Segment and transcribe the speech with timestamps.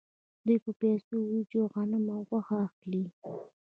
[0.45, 3.05] دوی په پیسو وریجې او غنم او غوښه اخلي